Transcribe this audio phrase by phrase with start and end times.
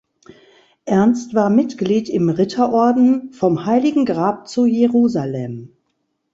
[0.85, 5.77] Ernst war Mitglied im Ritterorden vom Heiligen Grab zu Jerusalem.